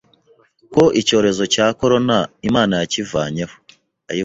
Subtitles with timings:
[0.73, 2.17] ko icyorezo cya corona
[2.49, 3.55] Imana yakivanyeho".